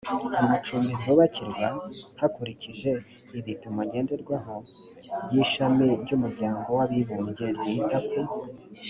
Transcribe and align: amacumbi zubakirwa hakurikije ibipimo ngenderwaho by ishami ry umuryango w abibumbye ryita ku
amacumbi 0.41 0.91
zubakirwa 1.01 1.67
hakurikije 2.19 2.91
ibipimo 3.39 3.81
ngenderwaho 3.87 4.55
by 5.25 5.33
ishami 5.43 5.85
ry 6.01 6.11
umuryango 6.17 6.67
w 6.77 6.79
abibumbye 6.85 7.45
ryita 7.57 7.99
ku 8.09 8.17